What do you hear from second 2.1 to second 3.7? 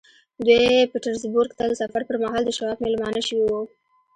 مهال د شواب مېلمانه شوي وو.